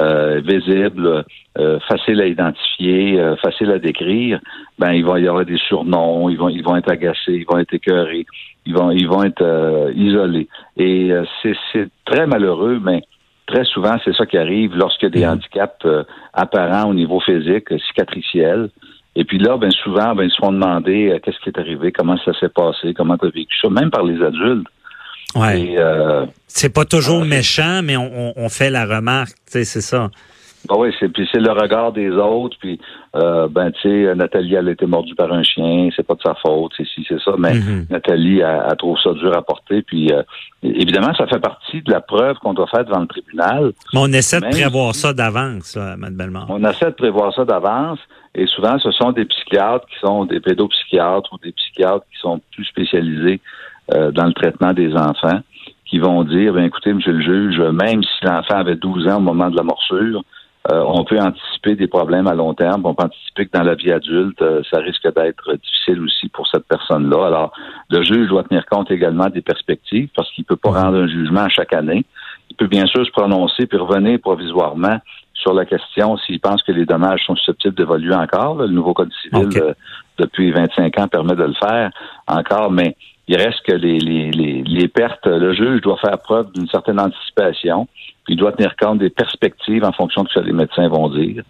euh, 0.00 0.40
visible, 0.40 1.24
euh, 1.58 1.78
facile 1.80 2.20
à 2.20 2.26
identifier, 2.26 3.20
euh, 3.20 3.36
facile 3.36 3.70
à 3.70 3.78
décrire, 3.78 4.40
ben 4.78 4.92
il 4.92 5.04
va 5.04 5.20
y 5.20 5.28
avoir 5.28 5.44
des 5.44 5.58
surnoms, 5.58 6.30
ils 6.30 6.38
vont 6.38 6.48
ils 6.48 6.64
vont 6.64 6.76
être 6.76 6.90
agacés, 6.90 7.34
ils 7.34 7.46
vont 7.46 7.58
être 7.58 7.74
écœurés, 7.74 8.26
ils 8.64 8.74
vont 8.74 8.90
ils 8.90 9.06
vont 9.06 9.22
être 9.22 9.42
euh, 9.42 9.92
isolés. 9.94 10.48
Et 10.76 11.12
euh, 11.12 11.24
c'est 11.42 11.54
c'est 11.72 11.88
très 12.06 12.26
malheureux, 12.26 12.80
mais 12.82 13.02
très 13.46 13.64
souvent 13.64 13.96
c'est 14.04 14.14
ça 14.14 14.24
qui 14.24 14.38
arrive 14.38 14.74
lorsqu'il 14.76 15.10
y 15.10 15.12
a 15.12 15.14
des 15.14 15.26
handicaps 15.26 15.84
euh, 15.84 16.04
apparents 16.32 16.88
au 16.88 16.94
niveau 16.94 17.20
physique, 17.20 17.68
cicatriciels. 17.88 18.70
Et 19.14 19.24
puis 19.24 19.36
là, 19.36 19.58
ben 19.58 19.70
souvent, 19.70 20.14
ben 20.14 20.24
ils 20.24 20.30
se 20.30 20.36
font 20.36 20.52
demander 20.52 21.20
qu'est-ce 21.22 21.38
qui 21.40 21.50
est 21.50 21.58
arrivé, 21.58 21.92
comment 21.92 22.16
ça 22.24 22.32
s'est 22.40 22.48
passé, 22.48 22.94
comment 22.94 23.18
tu 23.18 23.26
as 23.26 23.28
vécu 23.28 23.54
ça, 23.60 23.68
même 23.68 23.90
par 23.90 24.04
les 24.04 24.22
adultes. 24.22 24.66
Ouais. 25.34 25.60
Et 25.62 25.78
euh, 25.78 26.26
C'est 26.46 26.72
pas 26.72 26.84
toujours 26.84 27.22
Ah, 27.22 27.26
méchant, 27.26 27.80
mais 27.82 27.96
on, 27.96 28.48
fait 28.48 28.70
la 28.70 28.84
remarque, 28.86 29.34
tu 29.46 29.52
sais, 29.52 29.64
c'est 29.64 29.80
ça. 29.80 30.10
Ben 30.68 30.76
oui, 30.78 30.94
c'est 31.00 31.08
puis 31.08 31.28
c'est 31.32 31.40
le 31.40 31.50
regard 31.50 31.90
des 31.90 32.10
autres, 32.10 32.56
puis 32.60 32.78
euh, 33.16 33.48
ben 33.48 33.72
tu 33.72 33.80
sais, 33.82 34.14
Nathalie 34.14 34.54
elle 34.54 34.68
a 34.68 34.70
été 34.70 34.86
mordue 34.86 35.16
par 35.16 35.32
un 35.32 35.42
chien, 35.42 35.88
c'est 35.96 36.06
pas 36.06 36.14
de 36.14 36.22
sa 36.22 36.34
faute, 36.36 36.70
c'est 36.76 36.86
si 36.86 37.04
c'est 37.08 37.18
ça, 37.20 37.32
mais 37.36 37.54
Mhm. 37.54 37.86
Nathalie 37.90 38.38
elle, 38.38 38.62
elle 38.70 38.76
trouve 38.76 38.96
ça 39.02 39.12
dur 39.14 39.36
à 39.36 39.42
porter, 39.42 39.82
puis 39.82 40.12
euh, 40.12 40.22
évidemment 40.62 41.12
ça 41.14 41.26
fait 41.26 41.40
partie 41.40 41.82
de 41.82 41.90
la 41.90 42.00
preuve 42.00 42.36
qu'on 42.36 42.54
doit 42.54 42.68
faire 42.68 42.84
devant 42.84 43.00
le 43.00 43.08
tribunal. 43.08 43.72
Mais 43.92 44.00
on 44.04 44.12
essaie 44.12 44.40
de 44.40 44.46
prévoir 44.50 44.94
si- 44.94 45.00
ça 45.00 45.12
d'avance, 45.12 45.74
là, 45.74 45.96
Mme 45.96 46.14
Bellemare. 46.16 46.46
On 46.48 46.62
essaie 46.64 46.86
de 46.86 46.90
prévoir 46.94 47.34
ça 47.34 47.44
d'avance, 47.44 47.98
et 48.36 48.46
souvent 48.46 48.78
ce 48.78 48.92
sont 48.92 49.10
des 49.10 49.24
psychiatres 49.24 49.86
qui 49.88 49.98
sont 49.98 50.26
des 50.26 50.38
pédopsychiatres 50.38 51.32
ou 51.32 51.38
des 51.44 51.50
psychiatres 51.50 52.04
qui 52.14 52.20
sont 52.20 52.40
plus 52.54 52.64
spécialisés 52.66 53.40
euh, 53.40 53.61
dans 53.92 54.26
le 54.26 54.32
traitement 54.32 54.72
des 54.72 54.94
enfants, 54.94 55.40
qui 55.86 55.98
vont 55.98 56.24
dire, 56.24 56.54
ben 56.54 56.64
écoutez, 56.64 56.92
monsieur 56.92 57.12
le 57.12 57.20
juge, 57.20 57.60
même 57.60 58.02
si 58.02 58.24
l'enfant 58.24 58.56
avait 58.56 58.76
12 58.76 59.08
ans 59.08 59.16
au 59.18 59.20
moment 59.20 59.50
de 59.50 59.56
la 59.56 59.62
morsure, 59.62 60.22
euh, 60.70 60.84
on 60.86 61.04
peut 61.04 61.18
anticiper 61.18 61.74
des 61.74 61.88
problèmes 61.88 62.28
à 62.28 62.34
long 62.34 62.54
terme. 62.54 62.82
On 62.86 62.94
peut 62.94 63.04
anticiper 63.04 63.46
que 63.46 63.58
dans 63.58 63.64
la 63.64 63.74
vie 63.74 63.90
adulte, 63.90 64.40
euh, 64.42 64.62
ça 64.70 64.78
risque 64.78 65.02
d'être 65.02 65.54
difficile 65.54 66.00
aussi 66.02 66.28
pour 66.28 66.46
cette 66.46 66.66
personne-là. 66.68 67.26
Alors, 67.26 67.52
le 67.90 68.02
juge 68.04 68.28
doit 68.28 68.44
tenir 68.44 68.64
compte 68.66 68.90
également 68.90 69.28
des 69.28 69.42
perspectives 69.42 70.08
parce 70.14 70.30
qu'il 70.32 70.44
peut 70.44 70.56
pas 70.56 70.70
rendre 70.70 70.98
un 70.98 71.08
jugement 71.08 71.42
à 71.42 71.48
chaque 71.48 71.72
année. 71.72 72.04
Il 72.50 72.56
peut 72.56 72.68
bien 72.68 72.86
sûr 72.86 73.04
se 73.04 73.10
prononcer 73.10 73.66
puis 73.66 73.76
revenir 73.76 74.20
provisoirement 74.20 74.98
sur 75.34 75.52
la 75.52 75.64
question 75.64 76.16
s'il 76.18 76.38
pense 76.38 76.62
que 76.62 76.70
les 76.70 76.86
dommages 76.86 77.24
sont 77.26 77.34
susceptibles 77.34 77.74
d'évoluer 77.74 78.14
encore. 78.14 78.54
là. 78.54 78.66
Le 78.66 78.72
nouveau 78.72 78.94
Code 78.94 79.10
civil, 79.20 79.48
euh, 79.56 79.74
depuis 80.18 80.52
25 80.52 80.96
ans, 81.00 81.08
permet 81.08 81.34
de 81.34 81.42
le 81.42 81.54
faire 81.54 81.90
encore, 82.28 82.70
mais 82.70 82.96
il 83.28 83.36
reste 83.36 83.62
que 83.66 83.72
les, 83.72 83.98
les, 83.98 84.30
les, 84.30 84.62
les 84.64 84.88
pertes, 84.88 85.26
le 85.26 85.54
juge 85.54 85.80
doit 85.80 85.98
faire 85.98 86.18
preuve 86.18 86.52
d'une 86.52 86.68
certaine 86.68 86.98
anticipation, 87.00 87.86
puis 88.24 88.34
il 88.34 88.36
doit 88.36 88.52
tenir 88.52 88.74
compte 88.76 88.98
des 88.98 89.10
perspectives 89.10 89.84
en 89.84 89.92
fonction 89.92 90.22
de 90.24 90.28
ce 90.28 90.40
que 90.40 90.44
les 90.44 90.52
médecins 90.52 90.88
vont 90.88 91.08
dire. 91.08 91.42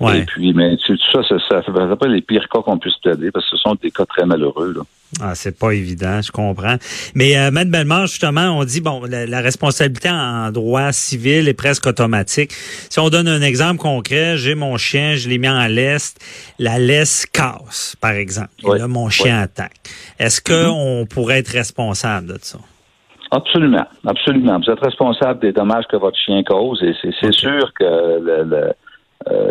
Ouais. 0.00 0.20
Et 0.20 0.22
puis, 0.22 0.54
mais 0.54 0.78
tout 0.78 0.96
ça, 1.12 1.20
ça, 1.28 1.36
ça 1.50 1.62
fait 1.62 1.96
pas 1.96 2.06
les 2.08 2.22
pires 2.22 2.48
cas 2.48 2.60
qu'on 2.62 2.78
puisse 2.78 2.96
plaider, 3.02 3.30
parce 3.30 3.44
que 3.50 3.56
ce 3.56 3.62
sont 3.62 3.74
des 3.82 3.90
cas 3.90 4.06
très 4.06 4.24
malheureux. 4.24 4.72
Là. 4.74 4.82
Ah, 5.20 5.34
c'est 5.34 5.58
pas 5.58 5.72
évident, 5.72 6.22
je 6.22 6.30
comprends. 6.30 6.76
Mais 7.14 7.36
euh, 7.36 7.50
Bellemare, 7.50 8.06
justement, 8.06 8.56
on 8.58 8.64
dit 8.64 8.80
bon, 8.80 9.02
la, 9.06 9.26
la 9.26 9.40
responsabilité 9.40 10.08
en 10.08 10.50
droit 10.52 10.92
civil 10.92 11.48
est 11.48 11.54
presque 11.54 11.86
automatique. 11.86 12.52
Si 12.88 12.98
on 13.00 13.10
donne 13.10 13.26
un 13.28 13.42
exemple 13.42 13.80
concret, 13.80 14.38
j'ai 14.38 14.54
mon 14.54 14.78
chien, 14.78 15.16
je 15.16 15.28
l'ai 15.28 15.36
mis 15.38 15.48
en 15.48 15.66
laisse, 15.66 16.14
la 16.58 16.78
laisse 16.78 17.26
casse, 17.26 17.96
par 18.00 18.12
exemple. 18.12 18.50
Et 18.62 18.66
Oui. 18.68 18.78
là, 18.78 18.86
mon 18.88 19.10
chien 19.10 19.38
attaque. 19.40 19.74
Est-ce 20.20 20.40
qu'on 20.42 21.06
pourrait 21.06 21.38
être 21.38 21.48
responsable 21.48 22.26
de 22.28 22.38
ça? 22.40 22.58
Absolument, 23.30 23.86
absolument. 24.06 24.58
Vous 24.58 24.70
êtes 24.70 24.84
responsable 24.84 25.40
des 25.40 25.52
dommages 25.52 25.86
que 25.88 25.96
votre 25.96 26.18
chien 26.18 26.42
cause, 26.42 26.82
et 26.82 26.94
c'est 27.20 27.32
sûr 27.32 27.72
que 27.72 27.84
euh, 27.84 28.72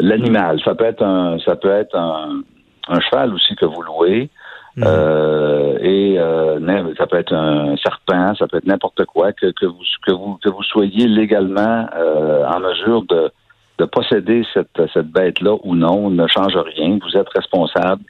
l'animal, 0.02 0.60
ça 0.64 0.76
peut 0.76 0.86
être 0.86 1.04
un, 1.04 1.40
ça 1.40 1.56
peut 1.56 1.72
être 1.72 1.96
un, 1.96 2.44
un 2.88 3.00
cheval 3.00 3.34
aussi 3.34 3.56
que 3.56 3.66
vous 3.66 3.82
louez. 3.82 4.30
Mhm. 4.76 4.84
Euh, 4.86 5.78
et 5.82 6.20
euh, 6.20 6.94
ça 6.98 7.08
peut 7.08 7.18
être 7.18 7.34
un 7.34 7.76
serpent, 7.78 8.36
ça 8.36 8.48
peut 8.48 8.58
être 8.58 8.68
n'importe 8.68 9.04
quoi 9.06 9.34
que, 9.34 9.48
que 9.48 9.66
vous 9.66 9.84
que 10.06 10.12
vous 10.12 10.38
que 10.44 10.50
vous 10.50 10.64
soyez 10.64 11.08
légalement 11.08 11.88
euh, 11.98 12.46
en 12.46 12.60
mesure 12.60 13.04
de, 13.04 13.32
de 13.80 13.86
posséder 13.86 14.46
cette, 14.54 14.82
cette 14.94 15.08
bête-là 15.08 15.56
ou 15.64 15.76
non 15.76 16.10
ne 16.10 16.28
change 16.28 16.56
rien. 16.56 17.00
Vous 17.02 17.18
êtes 17.18 17.30
responsable 17.36 18.04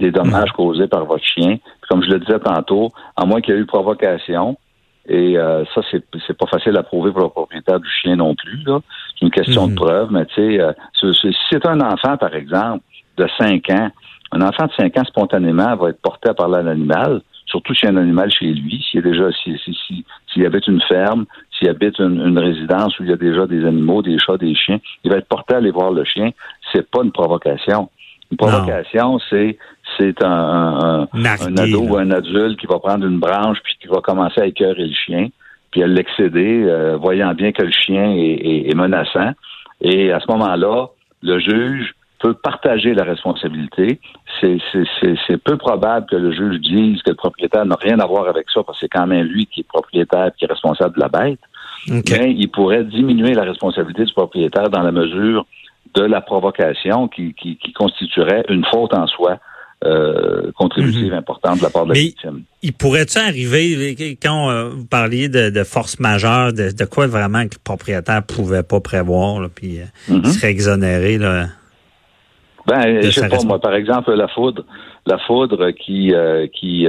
des 0.00 0.10
dommages 0.10 0.50
causés 0.52 0.88
par 0.88 1.04
votre 1.04 1.24
chien. 1.24 1.58
Comme 1.90 2.02
je 2.04 2.08
le 2.10 2.20
disais 2.20 2.38
tantôt, 2.38 2.92
à 3.16 3.26
moins 3.26 3.40
qu'il 3.40 3.52
y 3.54 3.58
ait 3.58 3.60
eu 3.60 3.66
provocation, 3.66 4.56
et 5.08 5.36
euh, 5.36 5.64
ça, 5.74 5.80
c'est 5.90 6.04
c'est 6.26 6.36
pas 6.38 6.46
facile 6.46 6.76
à 6.76 6.82
prouver 6.84 7.10
pour 7.10 7.22
le 7.22 7.28
propriétaire 7.30 7.80
du 7.80 7.88
chien 7.90 8.14
non 8.16 8.34
plus. 8.36 8.62
là. 8.64 8.78
C'est 9.18 9.24
une 9.26 9.32
question 9.32 9.64
Mhm. 9.66 9.70
de 9.70 9.74
preuve, 9.74 10.08
mais 10.12 10.24
tu 10.26 10.34
sais, 10.36 10.60
euh, 10.60 10.72
si 11.00 11.34
c'est 11.50 11.66
un 11.66 11.80
enfant, 11.80 12.16
par 12.16 12.34
exemple, 12.34 12.84
de 13.16 13.26
5 13.38 13.68
ans, 13.70 13.88
un 14.32 14.40
enfant 14.42 14.66
de 14.66 14.72
5 14.78 14.96
ans, 14.98 15.04
spontanément, 15.04 15.74
va 15.76 15.88
être 15.90 16.00
porté 16.00 16.28
à 16.28 16.34
parler 16.34 16.58
à 16.58 16.62
l'animal, 16.62 17.22
surtout 17.46 17.74
s'il 17.74 17.88
y 17.88 17.92
a 17.92 17.94
un 17.94 18.00
animal 18.00 18.30
chez 18.30 18.46
lui, 18.52 18.84
s'il 18.88 19.00
y 19.00 19.02
a 19.02 19.10
déjà, 19.10 19.32
s'il 19.32 19.58
si, 19.58 19.74
si, 19.86 20.04
s'il 20.32 20.46
habite 20.46 20.68
une 20.68 20.80
ferme, 20.82 21.24
s'il 21.58 21.68
habite 21.68 21.98
une, 21.98 22.20
une 22.24 22.38
résidence 22.38 22.96
où 23.00 23.02
il 23.02 23.10
y 23.10 23.12
a 23.12 23.16
déjà 23.16 23.46
des 23.48 23.64
animaux, 23.66 24.02
des 24.02 24.16
chats, 24.18 24.36
des 24.36 24.54
chiens, 24.54 24.78
il 25.02 25.10
va 25.10 25.16
être 25.16 25.26
porté 25.26 25.54
à 25.54 25.56
aller 25.56 25.72
voir 25.72 25.90
le 25.90 26.04
chien. 26.04 26.30
C'est 26.72 26.88
pas 26.88 27.02
une 27.02 27.10
provocation. 27.10 27.90
Une 28.30 28.36
provocation, 28.36 29.18
c'est 29.28 29.58
c'est 29.98 30.22
un, 30.22 30.28
un, 30.30 31.08
un- 31.46 31.54
ado 31.58 31.80
ou 31.80 31.96
un 31.98 32.10
adulte 32.12 32.58
qui 32.60 32.66
va 32.66 32.78
prendre 32.78 33.04
une 33.06 33.18
branche 33.18 33.58
puis 33.64 33.74
qui 33.80 33.88
va 33.88 34.00
commencer 34.00 34.40
à 34.40 34.46
écœurer 34.46 34.86
le 34.86 34.94
chien, 34.94 35.28
puis 35.72 35.82
à 35.82 35.86
l'excéder, 35.88 36.62
euh, 36.66 36.96
voyant 36.96 37.34
bien 37.34 37.50
que 37.52 37.62
le 37.62 37.72
chien 37.72 38.12
est, 38.12 38.20
est- 38.20 38.70
est 38.70 38.74
menaçant. 38.74 39.32
Et 39.80 40.12
à 40.12 40.20
ce 40.20 40.30
moment-là, 40.30 40.86
le 41.22 41.38
juge 41.40 41.94
peut 42.20 42.34
partager 42.34 42.92
la 42.94 43.02
responsabilité. 43.04 43.98
C'est 44.40 44.58
peu 45.42 45.56
probable 45.56 46.06
que 46.06 46.16
le 46.16 46.32
juge 46.32 46.60
dise 46.60 47.02
que 47.02 47.10
le 47.10 47.16
propriétaire 47.16 47.64
n'a 47.64 47.76
rien 47.80 47.98
à 47.98 48.06
voir 48.06 48.28
avec 48.28 48.46
ça, 48.52 48.62
parce 48.62 48.78
que 48.78 48.86
c'est 48.86 48.88
quand 48.88 49.06
même 49.06 49.26
lui 49.26 49.46
qui 49.46 49.60
est 49.60 49.68
propriétaire 49.68 50.30
qui 50.38 50.44
est 50.44 50.48
responsable 50.48 50.94
de 50.96 51.00
la 51.00 51.08
bête. 51.08 51.40
Mais 52.18 52.32
il 52.36 52.48
pourrait 52.50 52.84
diminuer 52.84 53.32
la 53.34 53.42
responsabilité 53.42 54.04
du 54.04 54.12
propriétaire 54.12 54.68
dans 54.68 54.82
la 54.82 54.92
mesure 54.92 55.46
de 55.94 56.02
la 56.02 56.20
provocation 56.20 57.08
qui, 57.08 57.34
qui, 57.34 57.72
constituerait 57.72 58.44
une 58.48 58.64
faute 58.64 58.94
en 58.94 59.06
soi. 59.06 59.38
Euh, 59.82 60.52
contributive 60.56 61.10
mhm. 61.10 61.14
importante 61.20 61.56
de 61.56 61.62
la 61.62 61.70
part 61.70 61.86
de 61.86 61.94
la 61.94 61.98
victime. 61.98 62.42
Il 62.62 62.74
pourrait-tu 62.74 63.16
arriver, 63.16 63.96
quand 64.22 64.50
euh, 64.50 64.68
vous 64.68 64.84
parliez 64.84 65.30
de, 65.30 65.64
force 65.64 65.98
majeure, 65.98 66.52
de, 66.52 66.84
quoi 66.84 67.06
vraiment 67.06 67.44
que 67.48 67.54
le 67.54 67.64
propriétaire 67.64 68.22
pouvait 68.22 68.62
pas 68.62 68.80
prévoir, 68.80 69.48
puis 69.48 69.80
euh, 69.80 69.84
il 70.10 70.16
mhm. 70.16 70.24
serait 70.26 70.50
exonéré 70.50 71.16
là, 71.16 71.46
ben, 72.66 73.02
je 73.02 73.10
sais 73.10 73.28
pas, 73.28 73.42
moi, 73.44 73.58
par 73.58 73.74
exemple, 73.74 74.12
la 74.12 74.28
foudre, 74.28 74.64
la 75.06 75.18
foudre 75.18 75.70
qui, 75.70 76.14
euh, 76.14 76.46
qui, 76.48 76.86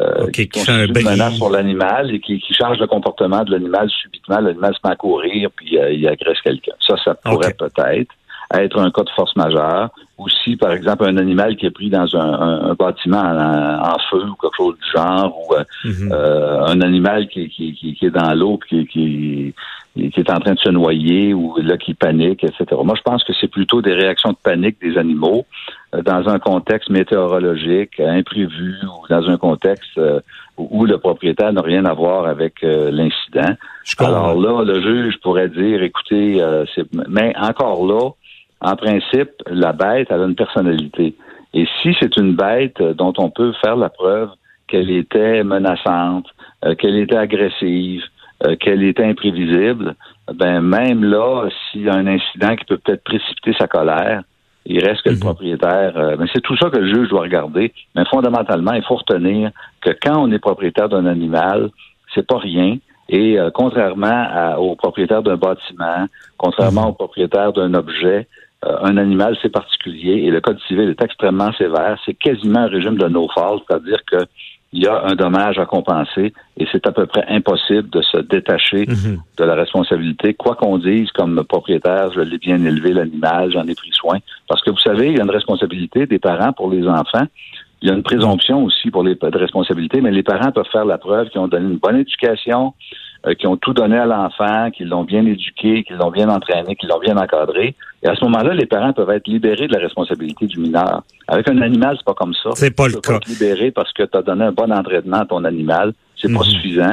euh, 0.00 0.26
euh 0.26 0.30
qui, 0.30 0.48
une 0.68 0.92
menace 0.92 1.34
sur 1.34 1.50
l'animal 1.50 2.14
et 2.14 2.20
qui, 2.20 2.40
qui, 2.40 2.54
change 2.54 2.78
le 2.78 2.86
comportement 2.86 3.44
de 3.44 3.52
l'animal 3.52 3.90
subitement. 3.90 4.40
L'animal 4.40 4.74
se 4.74 4.80
met 4.84 4.92
à 4.92 4.96
courir 4.96 5.50
puis 5.54 5.78
euh, 5.78 5.92
il 5.92 6.06
agresse 6.08 6.40
quelqu'un. 6.42 6.72
Ça, 6.80 6.96
ça 7.04 7.14
pourrait 7.14 7.54
peut-être 7.54 8.12
être 8.54 8.78
un 8.78 8.90
cas 8.90 9.02
de 9.02 9.10
force 9.10 9.34
majeure. 9.36 9.90
Aussi, 10.18 10.56
par 10.56 10.72
exemple, 10.72 11.04
un 11.04 11.16
animal 11.16 11.56
qui 11.56 11.66
est 11.66 11.70
pris 11.70 11.90
dans 11.90 12.14
un, 12.16 12.70
un, 12.70 12.74
bâtiment 12.74 13.18
en, 13.18 13.98
feu 14.10 14.24
ou 14.24 14.34
quelque 14.40 14.56
chose 14.56 14.76
du 14.76 14.90
genre, 14.90 15.36
ou 15.36 15.54
mhm. 15.88 16.12
un 16.12 16.80
animal 16.80 17.26
qui, 17.28 17.48
qui, 17.48 17.74
qui, 17.74 18.06
est 18.06 18.10
dans 18.10 18.32
l'eau 18.34 18.58
qui, 18.68 18.86
qui, 18.86 19.54
qui 19.94 20.20
est 20.20 20.30
en 20.30 20.40
train 20.40 20.54
de 20.54 20.58
se 20.58 20.70
noyer 20.70 21.34
ou 21.34 21.56
là 21.58 21.76
qui 21.76 21.94
panique, 21.94 22.44
etc. 22.44 22.64
Moi, 22.82 22.94
je 22.96 23.02
pense 23.02 23.22
que 23.24 23.32
c'est 23.38 23.48
plutôt 23.48 23.82
des 23.82 23.92
réactions 23.92 24.30
de 24.30 24.36
panique 24.42 24.80
des 24.80 24.96
animaux 24.96 25.44
euh, 25.94 26.02
dans 26.02 26.28
un 26.28 26.38
contexte 26.38 26.88
météorologique 26.88 28.00
imprévu 28.00 28.76
ou 28.84 29.06
dans 29.08 29.28
un 29.28 29.36
contexte 29.36 29.98
euh, 29.98 30.20
où 30.56 30.86
le 30.86 30.96
propriétaire 30.98 31.52
n'a 31.52 31.60
rien 31.60 31.84
à 31.84 31.92
voir 31.92 32.26
avec 32.26 32.64
euh, 32.64 32.90
l'incident. 32.90 33.54
Alors 33.98 34.34
là, 34.40 34.64
le 34.64 34.80
juge 34.80 35.18
pourrait 35.20 35.48
dire, 35.48 35.82
écoutez, 35.82 36.42
mais 37.08 37.34
encore 37.36 37.84
là, 37.86 38.10
en 38.62 38.76
principe, 38.76 39.30
la 39.46 39.72
bête 39.72 40.08
elle 40.10 40.22
a 40.22 40.24
une 40.24 40.34
personnalité. 40.34 41.14
Et 41.52 41.66
si 41.82 41.94
c'est 42.00 42.16
une 42.16 42.34
bête 42.34 42.80
dont 42.80 43.12
on 43.18 43.28
peut 43.28 43.52
faire 43.62 43.76
la 43.76 43.90
preuve 43.90 44.30
qu'elle 44.68 44.90
était 44.90 45.44
menaçante, 45.44 46.26
qu'elle 46.78 46.96
était 46.96 47.16
agressive, 47.16 48.04
euh, 48.44 48.56
qu'elle 48.56 48.82
est 48.82 48.98
imprévisible, 48.98 49.94
ben 50.34 50.60
même 50.62 51.04
là, 51.04 51.48
s'il 51.70 51.82
y 51.82 51.88
a 51.88 51.94
un 51.94 52.08
incident 52.08 52.56
qui 52.56 52.64
peut 52.64 52.78
peut-être 52.78 53.04
précipiter 53.04 53.54
sa 53.56 53.68
colère, 53.68 54.22
il 54.66 54.84
reste 54.84 55.02
que 55.02 55.10
le 55.10 55.16
mhm. 55.16 55.20
propriétaire. 55.20 55.92
mais 55.94 56.24
euh, 56.24 56.26
c'est 56.32 56.40
tout 56.40 56.56
ça 56.56 56.68
que 56.68 56.78
le 56.78 56.92
juge 56.92 57.08
doit 57.08 57.20
regarder. 57.20 57.72
Mais 57.94 58.04
fondamentalement, 58.06 58.72
il 58.72 58.82
faut 58.82 58.96
retenir 58.96 59.52
que 59.80 59.90
quand 59.90 60.20
on 60.20 60.32
est 60.32 60.40
propriétaire 60.40 60.88
d'un 60.88 61.06
animal, 61.06 61.70
c'est 62.14 62.26
pas 62.26 62.38
rien. 62.38 62.78
Et 63.08 63.38
euh, 63.38 63.50
contrairement 63.52 64.56
au 64.56 64.74
propriétaire 64.74 65.22
d'un 65.22 65.36
bâtiment, 65.36 66.06
contrairement 66.36 66.82
mhm. 66.82 66.88
au 66.88 66.92
propriétaire 66.94 67.52
d'un 67.52 67.74
objet, 67.74 68.26
un 68.62 68.96
animal, 68.96 69.36
c'est 69.42 69.52
particulier. 69.52 70.22
Et 70.24 70.30
le 70.30 70.40
Code 70.40 70.60
civil 70.68 70.88
est 70.88 71.02
extrêmement 71.02 71.52
sévère. 71.54 71.98
C'est 72.04 72.14
quasiment 72.14 72.60
un 72.60 72.68
régime 72.68 72.96
de 72.96 73.08
no-fault, 73.08 73.62
c'est-à-dire 73.66 73.98
que 74.06 74.24
il 74.72 74.82
y 74.82 74.86
a 74.86 75.04
un 75.04 75.14
dommage 75.14 75.58
à 75.58 75.66
compenser 75.66 76.32
et 76.56 76.66
c'est 76.72 76.86
à 76.86 76.92
peu 76.92 77.06
près 77.06 77.24
impossible 77.28 77.90
de 77.90 78.00
se 78.00 78.16
détacher 78.18 78.86
mhm. 78.86 79.18
de 79.36 79.44
la 79.44 79.54
responsabilité, 79.54 80.32
quoi 80.32 80.54
qu'on 80.54 80.78
dise 80.78 81.10
comme 81.12 81.44
propriétaire, 81.44 82.10
je 82.12 82.20
l'ai 82.20 82.38
bien 82.38 82.64
élevé 82.64 82.92
l'animal, 82.94 83.52
j'en 83.52 83.66
ai 83.66 83.74
pris 83.74 83.90
soin. 83.92 84.18
Parce 84.48 84.62
que 84.62 84.70
vous 84.70 84.78
savez, 84.78 85.08
il 85.08 85.16
y 85.18 85.20
a 85.20 85.24
une 85.24 85.30
responsabilité 85.30 86.06
des 86.06 86.18
parents 86.18 86.52
pour 86.52 86.70
les 86.70 86.86
enfants. 86.88 87.26
Il 87.82 87.88
y 87.88 87.90
a 87.90 87.94
une 87.94 88.02
présomption 88.02 88.64
aussi 88.64 88.90
pour 88.90 89.02
les 89.02 89.16
de 89.16 89.38
responsabilité, 89.38 90.00
mais 90.00 90.12
les 90.12 90.22
parents 90.22 90.52
peuvent 90.52 90.70
faire 90.72 90.84
la 90.84 90.98
preuve 90.98 91.28
qu'ils 91.28 91.40
ont 91.40 91.48
donné 91.48 91.66
une 91.66 91.78
bonne 91.78 91.96
éducation, 91.96 92.72
euh, 93.26 93.34
qui 93.34 93.46
ont 93.46 93.56
tout 93.56 93.72
donné 93.72 93.96
à 93.96 94.04
l'enfant, 94.04 94.70
qu'ils 94.72 94.88
l'ont 94.88 95.04
bien 95.04 95.24
éduqué, 95.24 95.84
qu'ils 95.84 95.96
l'ont 95.96 96.10
bien 96.10 96.28
entraîné, 96.28 96.74
qu'ils 96.74 96.88
l'ont 96.88 96.98
bien 96.98 97.16
encadré. 97.16 97.76
Et 98.02 98.08
à 98.08 98.16
ce 98.16 98.24
moment-là, 98.24 98.52
les 98.54 98.66
parents 98.66 98.92
peuvent 98.92 99.10
être 99.10 99.28
libérés 99.28 99.68
de 99.68 99.74
la 99.74 99.78
responsabilité 99.78 100.46
du 100.46 100.58
mineur. 100.58 101.02
Avec 101.28 101.48
un 101.48 101.60
animal, 101.62 101.96
c'est 101.96 102.04
pas 102.04 102.14
comme 102.14 102.34
ça. 102.34 102.50
C'est 102.54 102.74
pas 102.74 102.88
le 102.88 103.00
cas. 103.00 103.20
Pas 103.20 103.28
libéré 103.28 103.70
parce 103.70 103.92
que 103.92 104.02
tu 104.02 104.18
as 104.18 104.22
donné 104.22 104.46
un 104.46 104.52
bon 104.52 104.72
entraînement 104.72 105.18
à 105.18 105.26
ton 105.26 105.44
animal. 105.44 105.92
C'est 106.16 106.32
pas 106.32 106.40
mhm. 106.40 106.50
suffisant. 106.50 106.92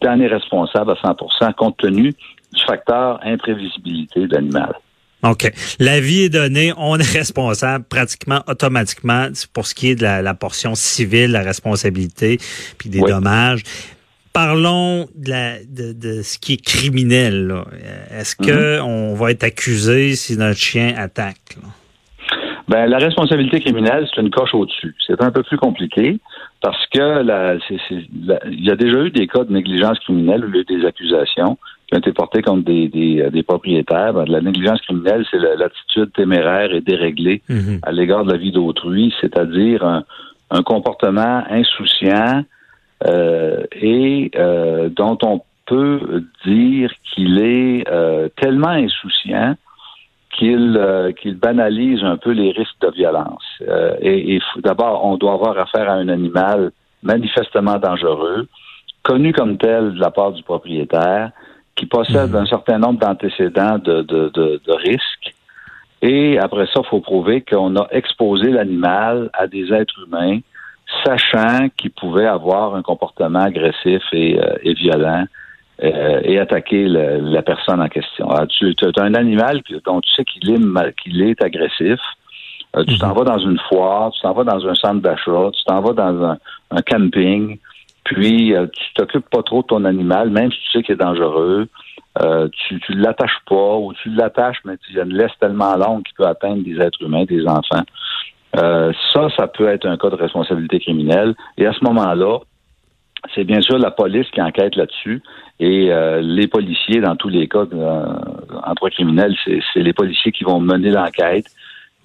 Tu 0.00 0.08
en 0.08 0.18
es 0.20 0.26
responsable 0.26 0.92
à 0.92 0.94
100% 0.94 1.54
compte 1.54 1.76
tenu 1.76 2.12
du 2.12 2.62
facteur 2.66 3.20
imprévisibilité 3.22 4.26
de 4.26 4.34
l'animal. 4.34 4.74
OK. 5.22 5.50
La 5.78 6.00
vie 6.00 6.22
est 6.22 6.28
donnée, 6.28 6.72
on 6.76 6.98
est 6.98 7.12
responsable 7.12 7.84
pratiquement 7.84 8.42
automatiquement 8.46 9.28
pour 9.52 9.66
ce 9.66 9.74
qui 9.74 9.90
est 9.90 9.96
de 9.96 10.02
la, 10.04 10.34
portion 10.34 10.74
civile, 10.74 11.32
la 11.32 11.42
responsabilité, 11.42 12.38
puis 12.78 12.90
des 12.90 13.00
dommages 13.00 13.62
parlons 14.36 15.06
de, 15.14 16.20
ce 16.22 16.38
qui 16.38 16.54
est 16.54 16.62
criminel. 16.62 17.54
Est-ce 18.10 18.36
que 18.36 18.80
mhm. 18.80 18.86
on 18.86 19.14
va 19.14 19.30
être 19.30 19.44
accusé 19.44 20.14
si 20.14 20.36
notre 20.36 20.58
chien 20.58 20.92
attaque? 20.94 21.56
Ben, 22.68 22.84
la 22.86 22.98
responsabilité 22.98 23.60
criminelle, 23.60 24.06
c'est 24.12 24.20
une 24.20 24.30
coche 24.30 24.52
au-dessus. 24.52 24.94
C'est 25.06 25.22
un 25.22 25.30
peu 25.30 25.42
plus 25.42 25.56
compliqué 25.56 26.18
parce 26.60 26.84
que 26.88 27.22
il 28.50 28.64
y 28.64 28.70
a 28.70 28.76
déjà 28.76 28.98
eu 29.04 29.10
des 29.10 29.26
cas 29.26 29.44
de 29.44 29.52
négligence 29.52 29.98
criminelle 30.00 30.44
où 30.44 30.48
il 30.48 30.56
y 30.56 30.58
a 30.58 30.62
eu 30.62 30.80
des 30.80 30.86
accusations 30.86 31.56
qui 31.86 31.94
ont 31.94 31.98
été 31.98 32.12
portées 32.12 32.42
contre 32.42 32.64
des, 32.64 33.44
propriétaires. 33.46 34.12
Ben, 34.12 34.26
la 34.26 34.42
négligence 34.42 34.82
criminelle, 34.82 35.24
c'est 35.30 35.38
l'attitude 35.38 36.12
téméraire 36.12 36.74
et 36.74 36.82
déréglée 36.82 37.40
mhm. 37.48 37.78
à 37.84 37.90
l'égard 37.90 38.26
de 38.26 38.32
la 38.32 38.38
vie 38.38 38.52
d'autrui, 38.52 39.14
c'est-à-dire 39.22 39.82
un, 39.82 40.62
comportement 40.62 41.42
insouciant, 41.48 42.38
euh, 42.40 42.42
et 43.04 44.30
euh, 44.36 44.88
dont 44.88 45.18
on 45.22 45.42
peut 45.66 46.24
dire 46.44 46.90
qu'il 47.02 47.40
est 47.40 47.88
euh, 47.90 48.28
tellement 48.36 48.68
insouciant 48.68 49.54
qu'il 50.36 50.78
qu'il 51.20 51.36
banalise 51.36 52.04
un 52.04 52.18
peu 52.18 52.30
les 52.30 52.52
risques 52.52 52.78
de 52.82 52.90
violence. 52.90 53.44
et, 54.02 54.38
d'abord, 54.58 55.02
on 55.04 55.16
doit 55.16 55.32
avoir 55.32 55.58
affaire 55.58 55.88
à 55.88 55.94
un 55.94 56.08
animal 56.08 56.72
manifestement 57.02 57.78
dangereux, 57.78 58.46
connu 59.02 59.32
comme 59.32 59.56
tel 59.56 59.94
de 59.94 60.00
la 60.00 60.10
part 60.10 60.32
du 60.32 60.42
propriétaire, 60.42 61.30
qui 61.74 61.86
possède 61.86 62.30
mhm. 62.30 62.36
un 62.36 62.46
certain 62.46 62.78
nombre 62.78 62.98
d'antécédents 62.98 63.78
de, 63.78 64.02
de, 64.02 64.30
de, 64.34 64.60
de 64.66 64.72
risques. 64.72 65.34
Et 66.02 66.38
après 66.38 66.66
ça, 66.66 66.80
il 66.84 66.88
faut 66.88 67.00
prouver 67.00 67.42
qu'on 67.42 67.76
a 67.76 67.86
exposé 67.90 68.50
l'animal 68.50 69.30
à 69.32 69.46
des 69.46 69.72
êtres 69.72 70.04
humains 70.06 70.40
sachant 71.04 71.68
qu'il 71.76 71.90
pouvait 71.90 72.26
avoir 72.26 72.74
un 72.74 72.82
comportement 72.82 73.40
agressif 73.40 74.02
et, 74.12 74.38
euh, 74.38 74.72
violent 74.74 75.24
euh, 75.82 76.20
et 76.22 76.38
attaquer 76.38 76.86
la 76.86 77.42
personne 77.42 77.80
en 77.80 77.88
question. 77.88 78.28
tu 78.48 78.74
as 78.82 79.02
un 79.02 79.14
animal 79.14 79.62
dont 79.84 80.00
tu 80.00 80.10
sais 80.14 80.24
qu'il 80.24 80.50
est, 80.50 80.94
qu'il 81.02 81.22
est 81.22 81.42
agressif. 81.42 82.00
Euh, 82.76 82.84
tu 82.84 82.98
t'en 82.98 83.08
mhm. 83.08 83.18
vas 83.18 83.24
dans 83.24 83.38
une 83.38 83.58
foire, 83.68 84.10
tu 84.12 84.20
t'en 84.20 84.32
vas 84.32 84.44
dans 84.44 84.66
un 84.66 84.74
centre 84.74 85.00
d'achat, 85.00 85.50
tu 85.52 85.64
t'en 85.64 85.80
vas 85.80 85.92
dans 85.92 86.36
un, 86.70 86.82
camping, 86.82 87.58
puis 88.04 88.52
tu 88.72 88.94
t'occupes 88.94 89.30
pas 89.30 89.42
trop 89.42 89.62
de 89.62 89.66
ton 89.66 89.84
animal, 89.84 90.30
même 90.30 90.50
si 90.52 90.58
tu 90.58 90.70
sais 90.72 90.82
qu'il 90.82 90.94
est 90.94 90.98
dangereux. 90.98 91.68
tu 92.20 92.80
ne 92.90 93.02
l'attaches 93.02 93.40
pas 93.48 93.76
ou 93.76 93.92
tu 93.94 94.10
l'attaches, 94.10 94.58
mais 94.64 94.76
tu 94.78 94.98
as 95.00 95.04
une 95.04 95.14
laisse 95.14 95.32
tellement 95.40 95.76
longue 95.76 96.02
qu'il 96.02 96.14
peut 96.16 96.26
atteindre 96.26 96.62
des 96.64 96.78
êtres 96.80 97.02
humains, 97.02 97.24
des 97.24 97.46
enfants. 97.46 97.84
Euh, 98.56 98.92
ça, 99.12 99.28
ça 99.36 99.46
peut 99.48 99.68
être 99.68 99.86
un 99.86 99.96
cas 99.96 100.10
de 100.10 100.14
responsabilité 100.14 100.80
criminelle. 100.80 101.34
Et 101.58 101.66
à 101.66 101.72
ce 101.72 101.84
moment-là, 101.84 102.38
c'est 103.34 103.44
bien 103.44 103.60
sûr 103.60 103.78
la 103.78 103.90
police 103.90 104.26
qui 104.30 104.40
enquête 104.40 104.76
là-dessus. 104.76 105.22
Et 105.58 105.90
euh, 105.90 106.20
les 106.20 106.46
policiers, 106.46 107.00
dans 107.00 107.16
tous 107.16 107.28
les 107.28 107.48
cas 107.48 107.64
euh, 107.72 108.06
en 108.64 108.74
droit 108.74 108.90
criminel, 108.90 109.34
c'est 109.44 109.80
les 109.80 109.92
policiers 109.92 110.32
qui 110.32 110.44
vont 110.44 110.60
mener 110.60 110.90
l'enquête 110.90 111.46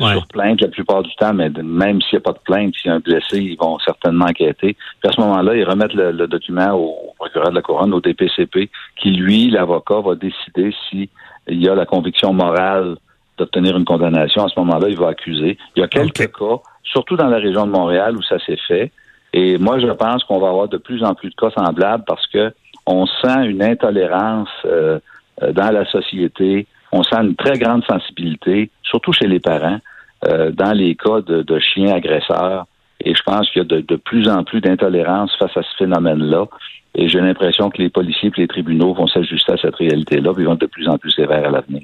sur 0.10 0.28
plainte 0.28 0.62
la 0.62 0.68
plupart 0.68 1.04
du 1.04 1.14
temps, 1.16 1.34
mais 1.34 1.50
même 1.50 2.02
s'il 2.02 2.18
n'y 2.18 2.18
a 2.18 2.22
pas 2.22 2.34
de 2.34 2.40
plainte, 2.44 2.74
s'il 2.76 2.90
y 2.90 2.92
a 2.92 2.96
un 2.96 3.00
blessé, 3.00 3.40
ils 3.40 3.58
vont 3.58 3.78
certainement 3.80 4.26
enquêter. 4.26 4.76
Puis 5.00 5.10
à 5.10 5.12
ce 5.12 5.22
moment-là, 5.22 5.56
ils 5.56 5.64
remettent 5.64 5.94
le, 5.94 6.28
document 6.28 6.74
au 6.74 7.14
procureur 7.18 7.50
de 7.50 7.56
la 7.56 7.62
couronne, 7.62 7.94
au 7.94 8.02
DPCP, 8.02 8.70
qui, 8.96 9.12
lui, 9.12 9.50
l'avocat, 9.50 10.00
va 10.00 10.16
décider 10.16 10.74
s'il 10.90 11.08
y 11.48 11.70
a 11.70 11.76
la 11.76 11.86
conviction 11.86 12.34
morale 12.34 12.98
d'obtenir 13.42 13.76
une 13.76 13.86
condamnation, 13.86 14.46
à 14.46 14.50
ce 14.50 14.60
moment-là, 14.60 14.88
il 14.90 14.98
va 14.98 15.10
accuser. 15.10 15.58
Il 15.76 15.82
y 15.82 15.84
a 15.84 15.88
quelques 15.88 16.32
cas, 16.32 16.58
surtout 16.84 17.16
dans 17.16 17.28
la 17.28 17.38
région 17.38 17.66
de 17.66 17.72
Montréal, 17.72 18.16
où 18.16 18.22
ça 18.22 18.38
s'est 18.46 18.60
fait. 18.68 18.92
Et 19.34 19.58
moi, 19.58 19.80
je 19.80 19.88
pense 19.88 20.24
qu'on 20.26 20.40
va 20.40 20.50
avoir 20.50 20.68
de 20.68 20.78
plus 20.78 21.04
en 21.04 21.16
plus 21.16 21.30
de 21.30 21.36
cas 21.36 21.50
semblables 21.52 22.04
parce 22.06 22.28
que 22.28 22.54
on 22.86 23.06
sent 23.06 23.46
une 23.46 23.64
intolérance 23.64 24.50
euh, 24.66 25.00
euh, 25.42 25.52
dans 25.54 25.72
la 25.72 25.86
société. 25.86 26.68
On 26.92 27.04
sent 27.04 27.18
une 27.22 27.36
très 27.36 27.58
grande 27.58 27.84
sensibilité, 27.86 28.70
surtout 28.84 29.14
chez 29.14 29.28
les 29.28 29.40
parents, 29.40 29.80
euh, 30.28 30.52
dans 30.52 30.74
les 30.74 30.96
cas 30.96 31.22
de, 31.22 31.60
chiens 31.60 31.94
agresseurs. 31.94 32.66
Et 33.04 33.16
je 33.16 33.24
pense 33.24 33.50
qu'il 33.50 33.64
y 33.64 33.66
a 33.66 33.82
de, 33.82 33.96
plus 33.96 34.28
en 34.28 34.44
plus 34.44 34.62
d'intolérance 34.62 35.32
face 35.40 35.56
à 35.56 35.64
ce 35.64 35.78
phénomène-là. 35.78 36.46
Et 36.94 37.08
j'ai 37.08 37.22
l'impression 37.22 37.70
que 37.70 37.82
les 37.82 37.90
policiers 37.90 38.32
et 38.36 38.42
les 38.42 38.48
tribunaux 38.48 38.94
vont 38.94 39.08
s'ajuster 39.08 39.54
à 39.54 39.58
cette 39.58 39.76
réalité-là, 39.76 40.34
et 40.38 40.44
vont 40.44 40.54
être 40.54 40.62
de 40.62 40.66
plus 40.66 40.88
en 40.90 40.98
plus 40.98 41.12
sévères 41.12 41.48
à 41.48 41.52
l'avenir. 41.52 41.84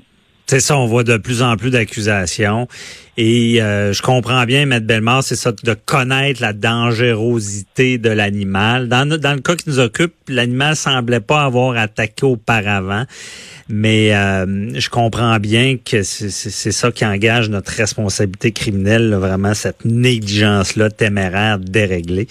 C'est 0.49 0.61
ça, 0.61 0.77
on 0.77 0.87
voit 0.87 1.03
de 1.03 1.17
plus 1.17 1.41
en 1.41 1.57
plus 1.57 1.71
d'accusations. 1.71 2.69
Et 3.17 3.61
euh, 3.61 3.91
je 3.91 4.01
comprends 4.01 4.45
bien, 4.45 4.65
Maître 4.65 4.87
Bellemare, 4.87 5.21
c'est 5.21 5.35
ça, 5.35 5.51
de 5.51 5.73
connaître 5.73 6.41
la 6.41 6.53
dangerosité 6.53 7.97
de 7.97 8.09
l'animal. 8.09 8.87
Dans, 8.87 9.05
dans 9.05 9.33
le 9.33 9.41
cas 9.41 9.57
qui 9.57 9.69
nous 9.69 9.79
occupe, 9.79 10.13
l'animal 10.29 10.77
semblait 10.77 11.19
pas 11.19 11.43
avoir 11.43 11.75
attaqué 11.75 12.25
auparavant. 12.25 13.03
Mais 13.67 14.15
euh, 14.15 14.79
je 14.79 14.87
comprends 14.87 15.37
bien 15.39 15.75
que 15.83 16.03
c'est 16.03 16.71
ça 16.71 16.93
qui 16.93 17.05
engage 17.05 17.49
notre 17.49 17.73
responsabilité 17.73 18.53
criminelle, 18.53 19.13
vraiment 19.15 19.53
cette 19.53 19.83
négligence-là 19.83 20.91
téméraire, 20.91 21.59
déréglée. 21.59 22.29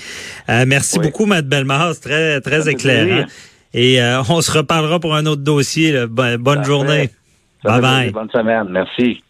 Euh, 0.49 0.65
merci 0.67 0.99
beaucoup, 0.99 1.27
Maître 1.27 1.49
Bellemare, 1.49 1.93
c'est 1.93 2.01
très, 2.01 2.41
très 2.41 2.67
éclairant. 2.71 3.27
Et 3.75 4.01
on 4.31 4.41
se 4.41 4.53
reparlera 4.53 5.01
pour 5.01 5.15
un 5.15 5.27
autre 5.27 5.43
dossier. 5.43 6.07
Bonne 6.09 6.65
journée. 6.65 7.11
Bye 7.67 7.81
bye. 7.81 8.11
Bonne 8.13 8.31
semaine. 8.31 8.69
Merci. 8.71 9.23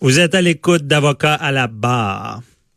Vous 0.00 0.20
êtes 0.20 0.34
à 0.34 0.40
l'écoute 0.40 0.86
d'avocats 0.86 1.34
à 1.34 1.50
la 1.50 1.66
barre. 1.66 2.40